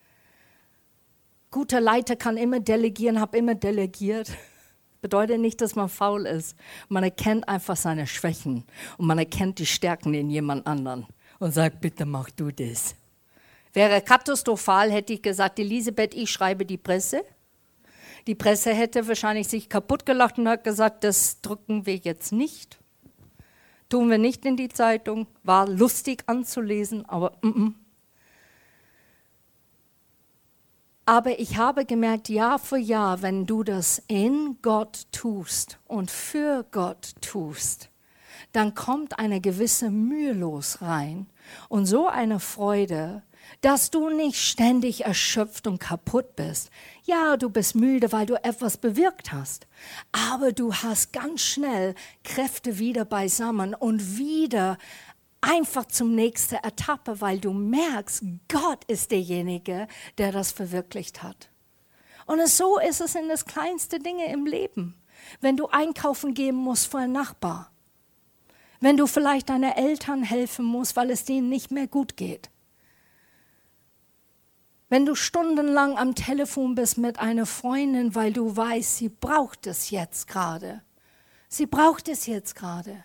[1.50, 4.30] Guter Leiter kann immer delegieren, habe immer delegiert.
[5.02, 6.56] Bedeutet nicht, dass man faul ist.
[6.88, 8.64] Man erkennt einfach seine Schwächen
[8.96, 11.06] und man erkennt die Stärken in jemand anderen
[11.40, 12.94] und sagt, bitte mach du das.
[13.74, 17.22] Wäre katastrophal, hätte ich gesagt, Elisabeth, ich schreibe die Presse.
[18.26, 22.78] Die Presse hätte wahrscheinlich sich kaputt gelacht und hat gesagt, das drücken wir jetzt nicht.
[23.88, 25.26] Tun wir nicht in die Zeitung.
[25.42, 27.74] War lustig anzulesen, aber mm -mm.
[31.06, 36.64] Aber ich habe gemerkt, Jahr für Jahr, wenn du das in Gott tust und für
[36.70, 37.90] Gott tust,
[38.52, 41.26] dann kommt eine gewisse Mühelos rein
[41.68, 43.22] und so eine Freude,
[43.60, 46.70] dass du nicht ständig erschöpft und kaputt bist.
[47.04, 49.66] Ja, du bist müde, weil du etwas bewirkt hast,
[50.12, 54.78] aber du hast ganz schnell Kräfte wieder beisammen und wieder
[55.40, 61.48] einfach zum nächsten Etappe, weil du merkst, Gott ist derjenige, der das verwirklicht hat.
[62.26, 64.94] Und so ist es in das kleinste Dinge im Leben.
[65.40, 67.70] Wenn du einkaufen gehen musst für einen Nachbar.
[68.80, 72.50] Wenn du vielleicht deinen Eltern helfen musst, weil es denen nicht mehr gut geht.
[74.94, 79.90] Wenn du stundenlang am Telefon bist mit einer Freundin, weil du weißt, sie braucht es
[79.90, 80.84] jetzt gerade.
[81.48, 83.02] Sie braucht es jetzt gerade.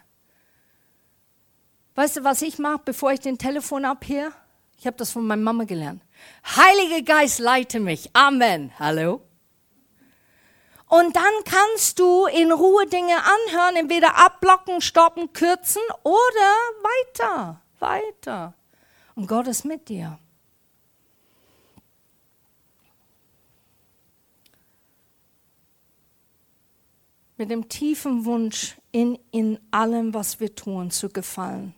[1.95, 4.31] Weißt du, was ich mache, bevor ich den Telefon abhöre?
[4.77, 6.03] Ich habe das von meiner Mama gelernt.
[6.45, 8.15] Heiliger Geist, leite mich.
[8.15, 8.71] Amen.
[8.77, 9.21] Hallo?
[10.89, 16.51] Und dann kannst du in Ruhe Dinge anhören, entweder abblocken, stoppen, kürzen oder
[16.83, 18.53] weiter, weiter.
[19.15, 20.19] Und Gott ist mit dir.
[27.39, 31.73] Mit dem tiefen Wunsch, in, in allem, was wir tun, zu gefallen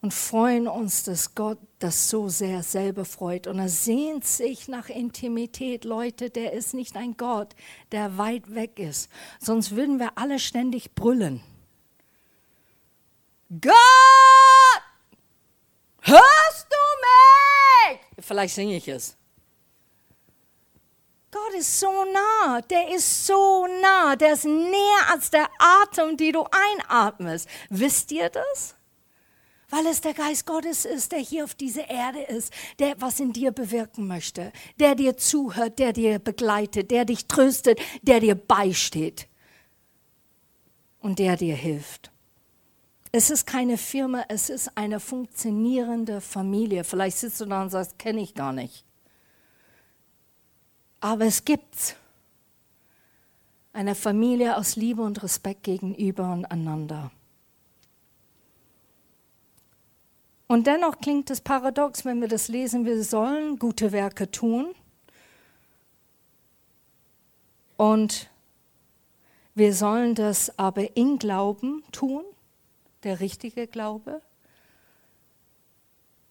[0.00, 3.46] und freuen uns, dass Gott das so sehr selber freut.
[3.46, 5.84] Und er sehnt sich nach Intimität.
[5.84, 7.54] Leute, der ist nicht ein Gott,
[7.90, 9.10] der weit weg ist.
[9.40, 11.42] Sonst würden wir alle ständig brüllen.
[13.50, 13.74] Gott!
[16.02, 18.24] Hörst du mich?
[18.24, 19.17] Vielleicht singe ich es.
[21.30, 26.32] Gott ist so nah, der ist so nah, der ist näher als der Atem, den
[26.32, 27.48] du einatmest.
[27.68, 28.78] Wisst ihr das?
[29.70, 33.32] weil es der Geist Gottes ist, der hier auf dieser Erde ist, der was in
[33.32, 39.28] dir bewirken möchte, der dir zuhört, der dir begleitet, der dich tröstet, der dir beisteht
[41.00, 42.10] und der dir hilft.
[43.12, 46.84] Es ist keine Firma, es ist eine funktionierende Familie.
[46.84, 48.84] Vielleicht sitzt du da und sagst, kenne ich gar nicht.
[51.00, 51.94] Aber es gibt's.
[53.72, 57.12] Eine Familie aus Liebe und Respekt gegenüber und einander.
[60.48, 64.74] Und dennoch klingt es paradox, wenn wir das lesen, wir sollen gute Werke tun.
[67.76, 68.30] Und
[69.54, 72.24] wir sollen das aber in Glauben tun,
[73.02, 74.22] der richtige Glaube.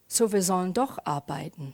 [0.08, 1.73] So, wir sollen doch arbeiten.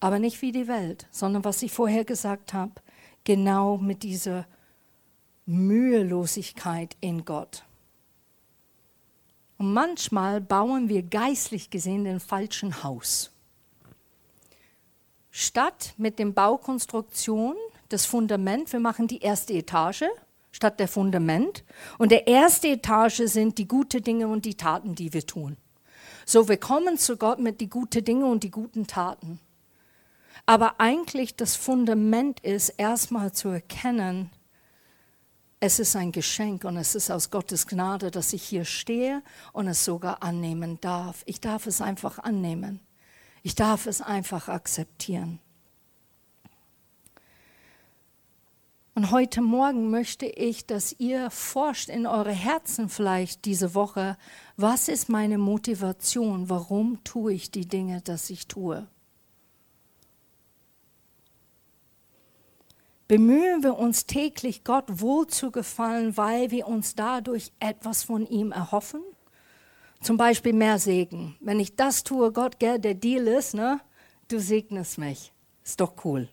[0.00, 2.72] Aber nicht wie die Welt, sondern was ich vorher gesagt habe,
[3.24, 4.46] genau mit dieser
[5.46, 7.64] Mühelosigkeit in Gott.
[9.56, 13.32] Und manchmal bauen wir geistlich gesehen den falschen Haus.
[15.30, 17.56] Statt mit dem Baukonstruktion
[17.88, 20.04] das Fundament, wir machen die erste Etage
[20.52, 21.64] statt der Fundament.
[21.98, 25.56] Und der erste Etage sind die guten Dinge und die Taten, die wir tun.
[26.26, 29.40] So, wir kommen zu Gott mit die guten Dinge und die guten Taten.
[30.48, 34.30] Aber eigentlich das Fundament ist erstmal zu erkennen,
[35.60, 39.68] es ist ein Geschenk und es ist aus Gottes Gnade, dass ich hier stehe und
[39.68, 41.22] es sogar annehmen darf.
[41.26, 42.80] Ich darf es einfach annehmen.
[43.42, 45.38] Ich darf es einfach akzeptieren.
[48.94, 54.16] Und heute Morgen möchte ich, dass ihr forscht in eure Herzen vielleicht diese Woche,
[54.56, 56.48] was ist meine Motivation?
[56.48, 58.88] Warum tue ich die Dinge, dass ich tue?
[63.08, 68.52] Bemühen wir uns täglich, Gott wohl zu gefallen, weil wir uns dadurch etwas von ihm
[68.52, 69.02] erhoffen.
[70.00, 71.36] Zum Beispiel mehr Segen.
[71.40, 73.80] Wenn ich das tue, Gott, gell, der Deal ist, ne,
[74.28, 75.32] du segnest mich.
[75.64, 76.28] Ist doch cool.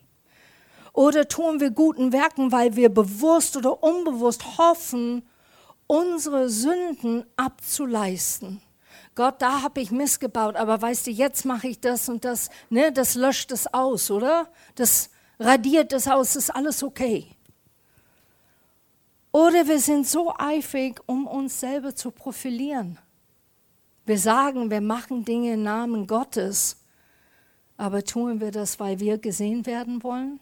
[0.92, 5.22] Oder tun wir guten Werken, weil wir bewusst oder unbewusst hoffen
[5.86, 8.60] unsere Sünden abzuleisten.
[9.14, 12.92] Gott, da habe ich missgebaut, aber weißt du, jetzt mache ich das und das, ne,
[12.92, 14.48] das löscht es aus, oder?
[14.74, 17.28] Das radiert es aus, ist alles okay.
[19.32, 22.98] Oder wir sind so eifrig, um uns selber zu profilieren.
[24.06, 26.80] Wir sagen, wir machen Dinge im Namen Gottes,
[27.76, 30.40] aber tun wir das, weil wir gesehen werden wollen?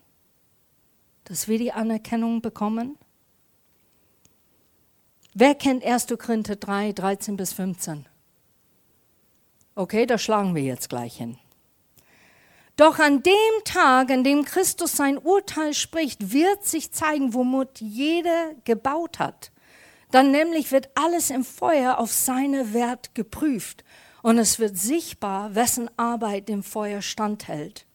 [1.24, 2.96] Dass wir die Anerkennung bekommen?
[5.33, 6.07] Wer kennt 1.
[6.18, 8.07] Korinther 3, 13 bis 15?
[9.74, 11.38] Okay, da schlagen wir jetzt gleich hin.
[12.76, 18.50] Doch an dem Tag, an dem Christus sein Urteil spricht, wird sich zeigen, womit jeder
[18.64, 19.52] gebaut hat.
[20.10, 23.84] Dann nämlich wird alles im Feuer auf seine Wert geprüft
[24.22, 27.87] und es wird sichtbar, wessen Arbeit dem Feuer standhält.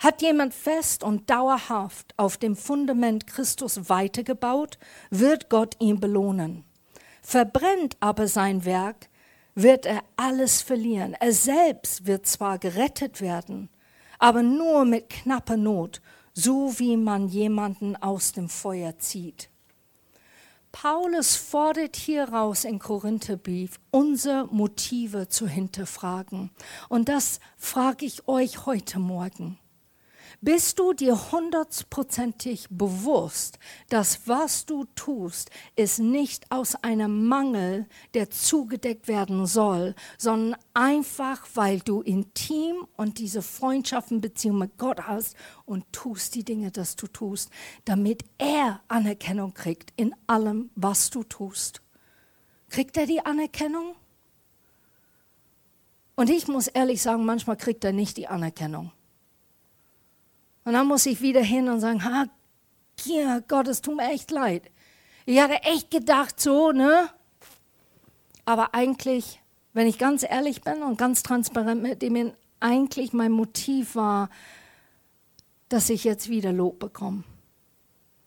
[0.00, 4.78] Hat jemand fest und dauerhaft auf dem Fundament Christus weitergebaut,
[5.10, 6.64] wird Gott ihn belohnen.
[7.22, 9.08] Verbrennt aber sein Werk,
[9.54, 11.14] wird er alles verlieren.
[11.20, 13.68] Er selbst wird zwar gerettet werden,
[14.20, 16.00] aber nur mit knapper Not,
[16.32, 19.50] so wie man jemanden aus dem Feuer zieht.
[20.70, 26.50] Paulus fordert hieraus in Korintherbrief, unsere Motive zu hinterfragen.
[26.88, 29.58] Und das frage ich euch heute Morgen.
[30.42, 33.58] Bist du dir hundertprozentig bewusst,
[33.90, 41.46] dass was du tust, ist nicht aus einem Mangel, der zugedeckt werden soll, sondern einfach,
[41.52, 46.96] weil du intim und diese Freundschaften, Beziehung mit Gott hast und tust die Dinge, dass
[46.96, 47.50] du tust,
[47.84, 51.82] damit er Anerkennung kriegt in allem, was du tust.
[52.70, 53.94] Kriegt er die Anerkennung?
[56.16, 58.90] Und ich muss ehrlich sagen, manchmal kriegt er nicht die Anerkennung.
[60.70, 62.26] Und dann muss ich wieder hin und sagen, ha,
[63.04, 64.70] ja, Gott, es tut mir echt leid.
[65.26, 67.08] Ich hatte echt gedacht so, ne?
[68.44, 69.40] Aber eigentlich,
[69.72, 74.30] wenn ich ganz ehrlich bin und ganz transparent mit dem, eigentlich mein Motiv war,
[75.68, 77.24] dass ich jetzt wieder Lob bekomme.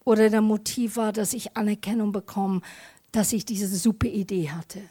[0.04, 2.60] Oder der Motiv war, dass ich Anerkennung bekomme,
[3.14, 4.82] dass ich diese super Idee hatte.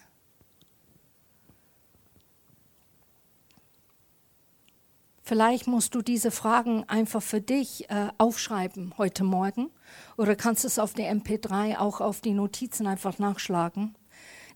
[5.33, 9.71] Vielleicht musst du diese Fragen einfach für dich äh, aufschreiben heute Morgen
[10.18, 13.95] oder kannst es auf der MP3 auch auf die Notizen einfach nachschlagen.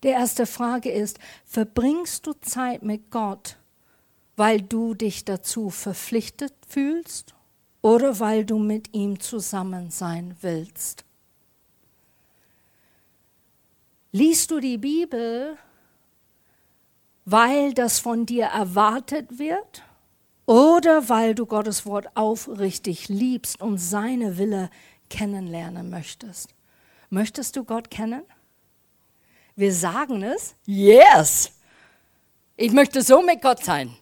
[0.03, 3.57] Die erste Frage ist, verbringst du Zeit mit Gott,
[4.35, 7.33] weil du dich dazu verpflichtet fühlst
[7.81, 11.05] oder weil du mit ihm zusammen sein willst?
[14.11, 15.57] Liest du die Bibel,
[17.25, 19.86] weil das von dir erwartet wird?
[20.47, 24.71] Oder weil du Gottes Wort aufrichtig liebst und seine Wille
[25.09, 26.55] kennenlernen möchtest.
[27.09, 28.23] Möchtest du Gott kennen?
[29.55, 31.51] Wir sagen es, yes.
[32.55, 33.95] Ich möchte so mit Gott sein.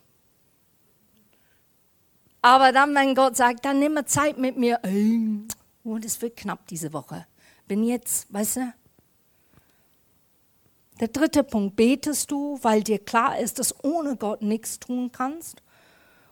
[2.42, 4.80] Aber dann, wenn Gott sagt, dann nimm Zeit mit mir.
[5.84, 7.26] Und es wird knapp diese Woche.
[7.68, 8.74] Bin jetzt, weißt du?
[11.00, 15.64] Der dritte Punkt, betest du, weil dir klar ist, dass ohne Gott nichts tun kannst?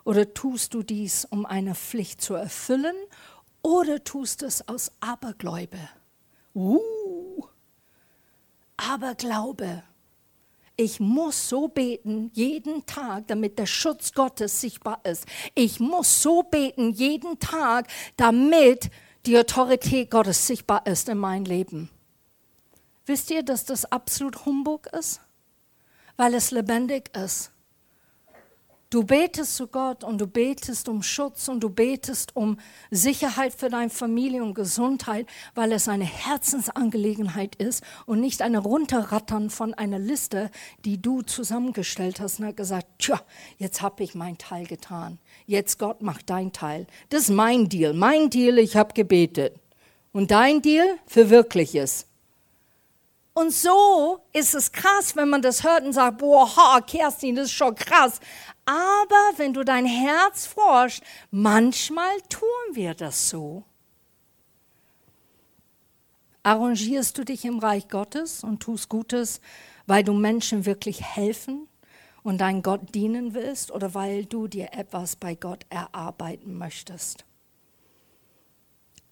[0.04, 2.96] Oder tust du dies, um eine Pflicht zu erfüllen?
[3.62, 5.80] Oder tust du es aus Abergläube?
[6.54, 7.46] Uh,
[8.78, 9.84] Aberglaube.
[10.76, 15.26] Ich muss so beten jeden Tag, damit der Schutz Gottes sichtbar ist.
[15.54, 17.88] Ich muss so beten jeden Tag,
[18.18, 18.90] damit
[19.26, 21.90] die Autorität Gottes sichtbar ist in meinem Leben.
[23.06, 25.22] Wisst ihr, dass das absolut Humbug ist?
[26.18, 27.52] Weil es lebendig ist.
[28.94, 32.60] Du betest zu Gott und du betest um Schutz und du betest um
[32.92, 35.26] Sicherheit für deine Familie und Gesundheit,
[35.56, 40.52] weil es eine Herzensangelegenheit ist und nicht eine Runterrattern von einer Liste,
[40.86, 43.20] die du zusammengestellt hast und hat gesagt, tja,
[43.58, 45.18] jetzt habe ich meinen Teil getan.
[45.48, 46.86] Jetzt Gott macht dein Teil.
[47.10, 47.94] Das ist mein Deal.
[47.94, 49.56] Mein Deal, ich habe gebetet.
[50.12, 52.06] Und dein Deal, verwirklich es.
[53.36, 57.54] Und so ist es krass, wenn man das hört und sagt, boah, Kerstin, das ist
[57.54, 58.20] schon krass.
[58.66, 63.64] Aber wenn du dein Herz forschst, manchmal tun wir das so.
[66.44, 69.42] Arrangierst du dich im Reich Gottes und tust Gutes,
[69.86, 71.68] weil du Menschen wirklich helfen
[72.22, 77.26] und dein Gott dienen willst oder weil du dir etwas bei Gott erarbeiten möchtest?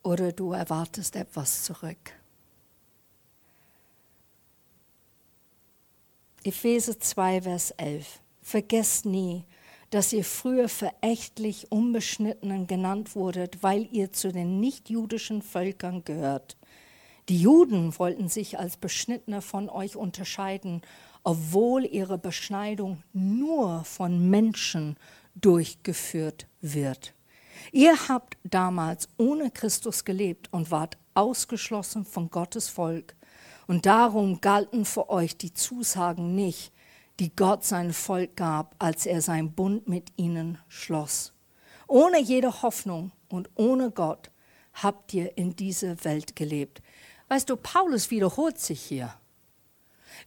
[0.03, 2.13] Oder du erwartest etwas zurück?
[6.43, 8.19] Epheser 2, Vers 11.
[8.51, 9.45] Vergesst nie,
[9.91, 16.57] dass ihr früher verächtlich Unbeschnittenen genannt wurdet, weil ihr zu den nichtjüdischen Völkern gehört,
[17.29, 20.81] Die Juden wollten sich als Beschnittene von euch unterscheiden,
[21.23, 24.97] obwohl ihre Beschneidung nur von Menschen
[25.35, 27.13] durchgeführt wird.
[27.71, 33.15] Ihr habt damals ohne Christus gelebt und wart ausgeschlossen von Gottes Volk.
[33.65, 36.73] Und darum galten für euch die Zusagen nicht,
[37.21, 41.33] die Gott sein Volk gab, als er sein Bund mit ihnen schloss.
[41.87, 44.31] Ohne jede Hoffnung und ohne Gott
[44.73, 46.81] habt ihr in dieser Welt gelebt.
[47.27, 49.13] Weißt du, Paulus wiederholt sich hier.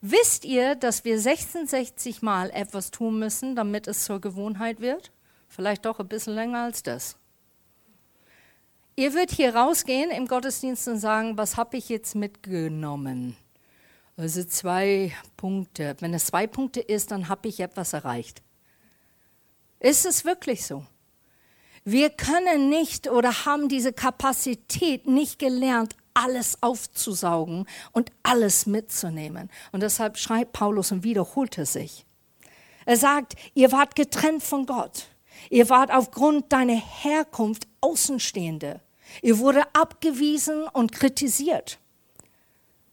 [0.02, 5.10] Wisst ihr, dass wir 66 Mal etwas tun müssen, damit es zur Gewohnheit wird?
[5.48, 7.16] Vielleicht doch ein bisschen länger als das.
[8.94, 13.36] Ihr würdet hier rausgehen im Gottesdienst und sagen, was habe ich jetzt mitgenommen?
[14.16, 15.96] Also zwei Punkte.
[16.00, 18.42] Wenn es zwei Punkte ist, dann habe ich etwas erreicht.
[19.80, 20.86] Ist es wirklich so?
[21.84, 29.50] Wir können nicht oder haben diese Kapazität nicht gelernt, alles aufzusaugen und alles mitzunehmen.
[29.72, 32.06] Und deshalb schreibt Paulus und wiederholt er sich.
[32.86, 35.08] Er sagt, ihr wart getrennt von Gott.
[35.50, 38.80] Ihr wart aufgrund deiner Herkunft Außenstehende.
[39.20, 41.78] Ihr wurde abgewiesen und kritisiert.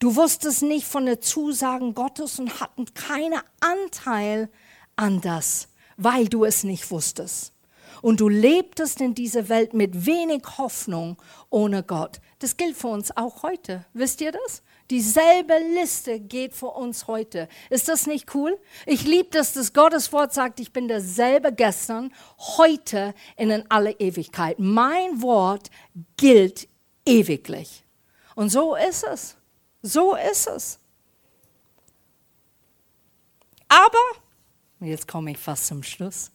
[0.02, 4.50] Du wusstest nicht von den Zusagen Gottes und hatten keinen Anteil
[4.96, 7.54] an das, weil du es nicht wusstest.
[8.02, 11.22] Und du lebtest in dieser Welt mit wenig Hoffnung
[11.52, 12.20] ohne Gott.
[12.40, 13.86] Das gilt für uns auch heute.
[13.94, 14.64] Wisst ihr das?
[14.90, 17.48] Dieselbe Liste geht für uns heute.
[17.70, 18.58] Ist das nicht cool?
[18.88, 22.12] Ich liebe das, dass Gottes Wort sagt, ich bin derselbe gestern,
[22.58, 24.58] heute und in alle Ewigkeit.
[24.58, 25.70] Mein Wort
[26.18, 26.68] gilt
[27.06, 27.86] ewiglich.
[28.34, 29.38] Und so ist es.
[29.82, 30.80] So ist es.
[33.68, 33.98] Aber,
[34.80, 36.32] jetzt komme ich fast zum Schluss,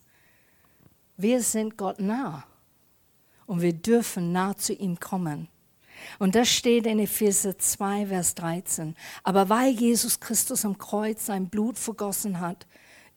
[1.17, 2.45] wir sind Gott nah
[3.47, 5.49] und wir dürfen nah zu ihm kommen.
[6.19, 8.95] Und das steht in Epheser 2, Vers 13.
[9.23, 12.67] Aber weil Jesus Christus am Kreuz sein Blut vergossen hat,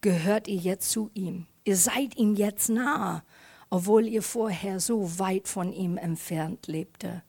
[0.01, 1.47] gehört ihr jetzt zu ihm.
[1.65, 3.23] Ihr seid ihm jetzt nah,
[3.69, 7.23] obwohl ihr vorher so weit von ihm entfernt lebte.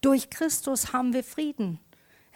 [0.00, 1.80] Durch Christus haben wir Frieden.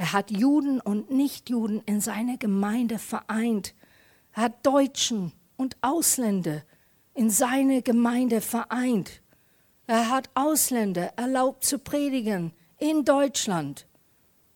[0.02, 3.72] Er hat Juden und Nichtjuden in seiner Gemeinde vereint.
[4.32, 6.64] Er hat Deutschen und Ausländer
[7.14, 9.22] in seine Gemeinde vereint.
[9.86, 12.50] Er hat Ausländer erlaubt zu predigen
[12.80, 13.86] in Deutschland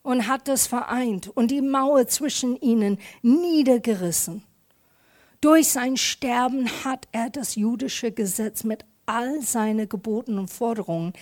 [0.03, 4.43] und hat das vereint und die Mauer zwischen ihnen niedergerissen.
[5.41, 11.13] Durch sein Sterben hat er das jüdische Gesetz mit all seinen Geboten und Forderungen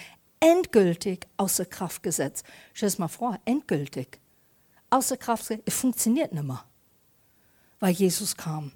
[0.45, 2.45] endgültig außer Kraft gesetzt.
[2.75, 4.21] Stell es mal vor, endgültig.
[4.91, 6.65] Außer Kraft, es funktioniert nicht mehr,
[7.81, 8.73] weil Jesus kam.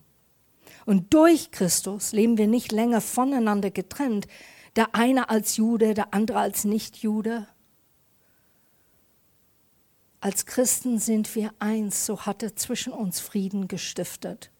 [0.87, 4.27] Und durch Christus leben wir nicht länger voneinander getrennt,
[4.77, 7.47] der eine als Jude, der andere als Nichtjude.
[10.21, 14.51] Als Christen sind wir eins, so hat er zwischen uns Frieden gestiftet.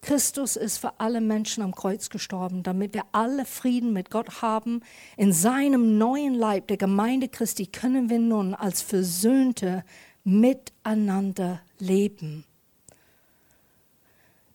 [0.00, 4.80] Christus ist für alle Menschen am Kreuz gestorben, damit wir alle Frieden mit Gott haben.
[5.16, 9.84] In seinem neuen Leib, der Gemeinde Christi, können wir nun als Versöhnte
[10.24, 12.44] miteinander leben.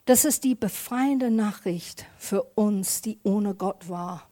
[0.06, 4.28] Das ist die befreiende Nachricht für uns, die ohne Gott war.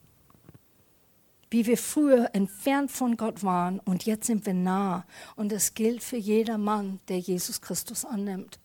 [1.51, 5.07] Wie wir früher entfernt von Gott waren und jetzt sind wir nah.
[5.37, 8.59] Und das gilt für jedermann, der Jesus Christus annimmt.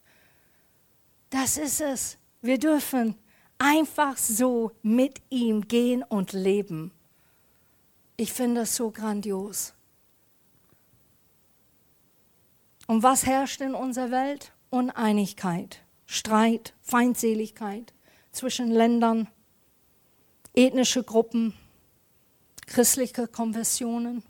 [1.30, 2.18] Das ist es.
[2.42, 3.16] Wir dürfen
[3.58, 6.92] einfach so mit ihm gehen und leben.
[8.16, 9.74] Ich finde das so grandios.
[12.88, 14.54] Und was herrscht in unserer Welt?
[14.70, 15.84] Uneinigkeit.
[16.06, 17.94] Streit, Feindseligkeit
[18.32, 19.28] zwischen Ländern,
[20.54, 21.54] ethnische Gruppen,
[22.66, 24.24] christliche Konfessionen.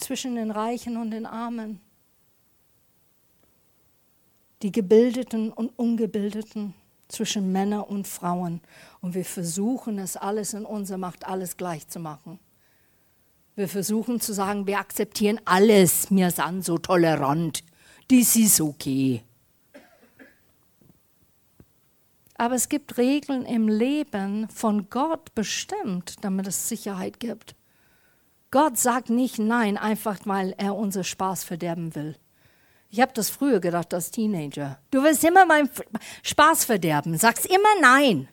[0.00, 1.80] Zwischen den Reichen und den Armen,
[4.62, 6.74] die Gebildeten und Ungebildeten,
[7.10, 8.60] zwischen Männern und Frauen.
[9.00, 12.38] Und wir versuchen es alles in unserer Macht, alles gleich zu machen.
[13.56, 17.64] Wir versuchen zu sagen, wir akzeptieren alles, wir sind so tolerant,
[18.08, 19.22] das ist okay.
[22.36, 27.54] Aber es gibt Regeln im Leben von Gott bestimmt, damit es Sicherheit gibt.
[28.50, 32.16] Gott sagt nicht Nein, einfach weil er unser Spaß verderben will.
[32.88, 34.80] Ich habe das früher gedacht als Teenager.
[34.90, 35.70] Du willst immer meinen
[36.24, 38.28] Spaß verderben, sagst immer Nein.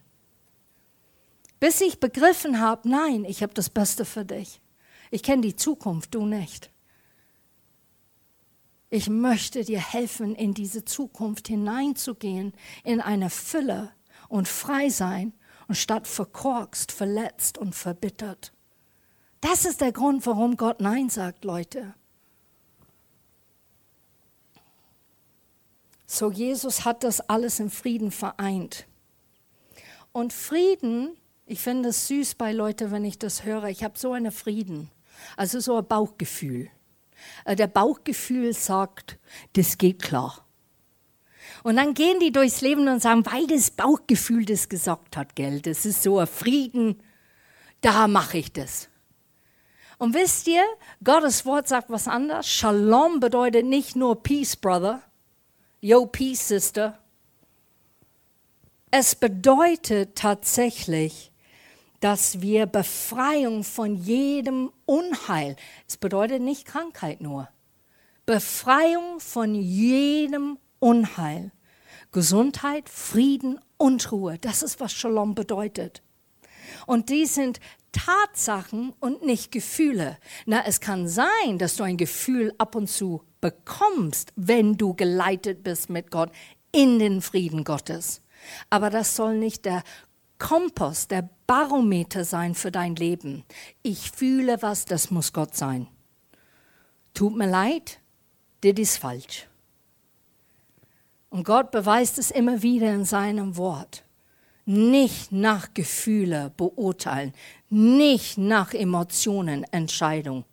[1.60, 4.62] Bis ich begriffen habe, nein, ich habe das Beste für dich.
[5.10, 6.72] Ich kenne die Zukunft, du nicht.
[8.90, 12.54] Ich möchte dir helfen, in diese Zukunft hineinzugehen,
[12.84, 13.92] in eine Fülle
[14.30, 15.34] und frei sein
[15.68, 18.54] und statt verkorkst, verletzt und verbittert.
[19.50, 21.94] Das ist der Grund, warum Gott Nein sagt, Leute.
[26.06, 28.88] So, Jesus hat das alles im Frieden vereint.
[30.12, 33.70] Und Frieden, ich finde es süß bei Leuten, wenn ich das höre.
[33.70, 34.92] Ich habe so einen Frieden,
[35.38, 36.70] also so ein Bauchgefühl.
[37.46, 39.18] Äh, der Bauchgefühl sagt,
[39.54, 40.46] das geht klar.
[41.64, 45.62] Und dann gehen die durchs Leben und sagen, weil das Bauchgefühl das gesagt hat, gell,
[45.62, 47.02] das ist so ein Frieden,
[47.80, 48.90] da mache ich das.
[49.98, 50.64] Und wisst ihr,
[51.04, 52.48] Gottes Wort sagt was anderes.
[52.48, 55.02] Shalom bedeutet nicht nur Peace, Brother.
[55.82, 57.00] Yo, Peace, Sister.
[58.92, 61.32] Es bedeutet tatsächlich,
[62.00, 65.56] dass wir Befreiung von jedem Unheil,
[65.88, 67.50] es bedeutet nicht Krankheit nur,
[68.26, 71.52] Befreiung von jedem Unheil,
[72.12, 76.02] Gesundheit, Frieden und Ruhe, das ist, was Shalom bedeutet.
[76.86, 77.60] Und die sind
[77.92, 80.18] Tatsachen und nicht Gefühle.
[80.46, 85.64] Na, es kann sein, dass du ein Gefühl ab und zu bekommst, wenn du geleitet
[85.64, 86.32] bist mit Gott
[86.72, 88.22] in den Frieden Gottes.
[88.70, 89.84] Aber das soll nicht der
[90.38, 93.44] Kompass, der Barometer sein für dein Leben.
[93.82, 95.88] Ich fühle was, das muss Gott sein.
[97.14, 98.00] Tut mir leid,
[98.62, 99.48] das ist falsch.
[101.30, 104.04] Und Gott beweist es immer wieder in seinem Wort
[104.68, 107.34] nicht nach Gefühle beurteilen,
[107.70, 110.44] nicht nach Emotionen Entscheidung.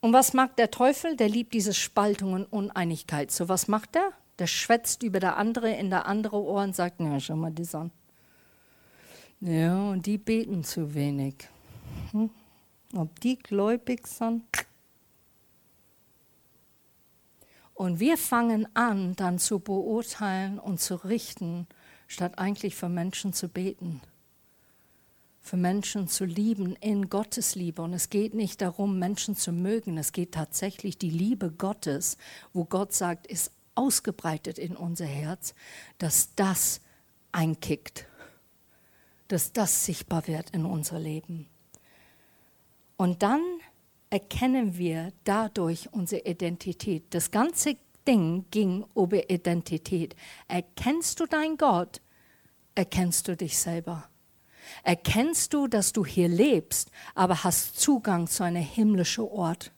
[0.00, 1.16] Und was macht der Teufel?
[1.16, 3.30] Der liebt diese Spaltung und Uneinigkeit.
[3.30, 4.12] So was macht er?
[4.38, 7.74] Der schwätzt über der andere in der andere Ohr und sagt, ja, schau mal das
[7.74, 7.90] an.
[9.40, 11.34] Ja, und die beten zu wenig.
[12.10, 12.30] Hm?
[12.94, 14.44] Ob die gläubig sind?
[17.76, 21.66] Und wir fangen an, dann zu beurteilen und zu richten,
[22.06, 24.00] statt eigentlich für Menschen zu beten,
[25.42, 27.82] für Menschen zu lieben in Gottes Liebe.
[27.82, 32.16] Und es geht nicht darum, Menschen zu mögen, es geht tatsächlich die Liebe Gottes,
[32.54, 35.54] wo Gott sagt, ist ausgebreitet in unser Herz,
[35.98, 36.80] dass das
[37.30, 38.06] einkickt,
[39.28, 41.46] dass das sichtbar wird in unser Leben.
[42.96, 43.42] Und dann
[44.16, 47.04] erkennen wir dadurch unsere Identität.
[47.10, 47.76] Das ganze
[48.08, 50.16] Ding ging über Identität.
[50.48, 52.00] Erkennst du dein Gott,
[52.74, 54.08] erkennst du dich selber.
[54.82, 59.70] Erkennst du, dass du hier lebst, aber hast Zugang zu einem himmlischen Ort.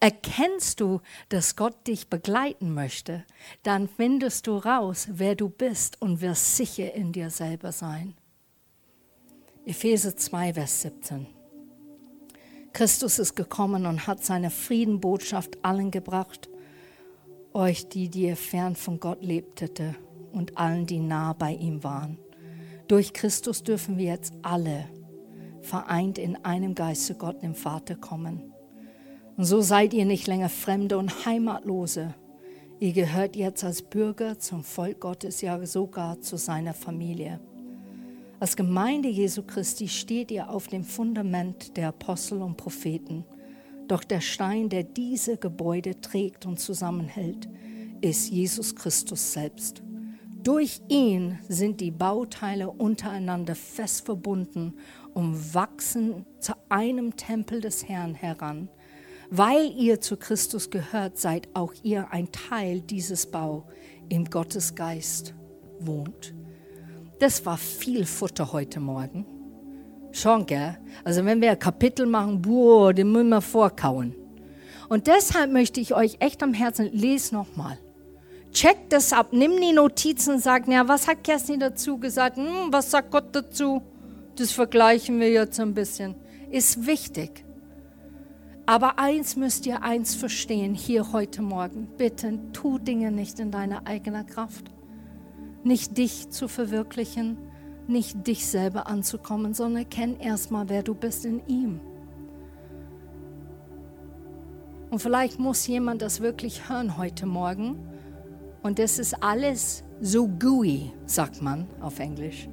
[0.00, 1.00] Erkennst du,
[1.30, 3.24] dass Gott dich begleiten möchte,
[3.62, 8.18] dann findest du raus, wer du bist und wirst sicher in dir selber sein.
[9.64, 11.35] Epheser 2, Vers 17.
[12.76, 16.50] Christus ist gekommen und hat seine Friedenbotschaft allen gebracht,
[17.54, 19.94] euch, die, die ihr fern von Gott lebtete
[20.30, 22.18] und allen, die nah bei ihm waren.
[22.86, 24.84] Durch Christus dürfen wir jetzt alle
[25.62, 28.52] vereint in einem Geiste Gott, dem Vater, kommen.
[29.38, 32.12] Und so seid ihr nicht länger Fremde und Heimatlose.
[32.78, 37.40] Ihr gehört jetzt als Bürger zum Volk Gottes, ja sogar zu seiner Familie.
[38.38, 43.24] Als Gemeinde Jesu Christi steht ihr auf dem Fundament der Apostel und Propheten.
[43.88, 47.48] Doch der Stein, der diese Gebäude trägt und zusammenhält,
[48.02, 49.82] ist Jesus Christus selbst.
[50.42, 54.74] Durch ihn sind die Bauteile untereinander fest verbunden
[55.14, 58.68] und wachsen zu einem Tempel des Herrn heran.
[59.30, 63.66] Weil ihr zu Christus gehört, seid auch ihr ein Teil dieses Bau,
[64.10, 65.34] im Gottes Geist
[65.80, 66.34] wohnt.
[67.18, 69.24] Das war viel Futter heute Morgen.
[70.12, 70.76] Schon, gell?
[71.02, 74.14] Also wenn wir Kapitel machen, boah, den müssen wir vorkauen.
[74.90, 77.78] Und deshalb möchte ich euch echt am Herzen, lese nochmal.
[78.52, 82.36] Check das ab, nimm die Notizen, sag, ja, was hat Kerstin dazu gesagt?
[82.36, 83.82] Hm, was sagt Gott dazu?
[84.36, 86.14] Das vergleichen wir jetzt ein bisschen.
[86.50, 87.44] Ist wichtig.
[88.66, 91.88] Aber eins müsst ihr eins verstehen hier heute Morgen.
[91.96, 94.75] Bitte tu Dinge nicht in deiner eigenen Kraft
[95.66, 97.36] nicht dich zu verwirklichen,
[97.88, 101.80] nicht dich selber anzukommen, sondern erkenn erstmal, wer du bist in ihm.
[104.90, 107.76] Und vielleicht muss jemand das wirklich hören heute Morgen.
[108.62, 112.48] Und das ist alles so gooey, sagt man auf Englisch.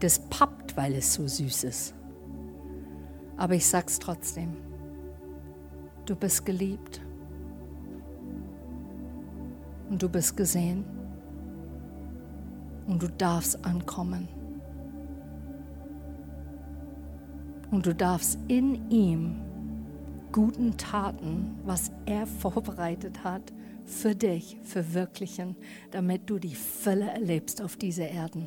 [0.00, 1.94] Das pappt, weil es so süß ist.
[3.36, 4.56] Aber ich sag's trotzdem.
[6.06, 7.02] Du bist geliebt.
[9.90, 10.84] Und du bist gesehen
[12.86, 14.28] und du darfst ankommen.
[17.70, 19.36] Und du darfst in ihm
[20.32, 23.52] guten Taten, was er vorbereitet hat,
[23.84, 25.56] für dich verwirklichen,
[25.90, 28.46] damit du die Fülle erlebst auf dieser Erden.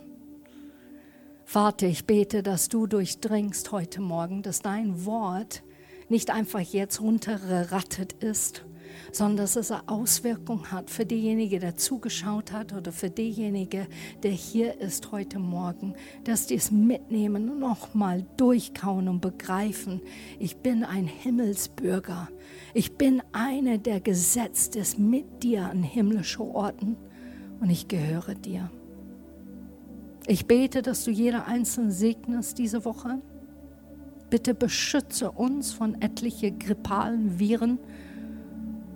[1.45, 5.63] Vater, ich bete, dass du durchdringst heute Morgen, dass dein Wort
[6.09, 8.65] nicht einfach jetzt runtergerattet ist,
[9.11, 13.87] sondern dass es eine Auswirkung hat für denjenigen, der zugeschaut hat oder für denjenigen,
[14.23, 20.01] der hier ist heute Morgen, dass die es mitnehmen und nochmal durchkauen und begreifen,
[20.39, 22.29] ich bin ein Himmelsbürger.
[22.73, 26.97] Ich bin einer, der gesetzt ist mit dir an himmlische Orten
[27.59, 28.69] und ich gehöre dir.
[30.25, 33.21] Ich bete, dass du jeder Einzelne segnest diese Woche.
[34.29, 37.77] Bitte beschütze uns von etlichen grippalen Viren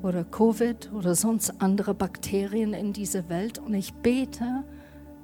[0.03, 3.59] oder Covid oder sonst andere Bakterien in dieser Welt.
[3.59, 4.63] Und ich bete,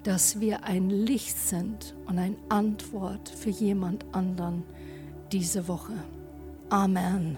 [0.03, 4.63] dass wir ein Licht sind und eine Antwort für jemand anderen
[5.31, 5.93] diese Woche.
[6.69, 7.37] Amen.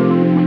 [0.00, 0.39] You.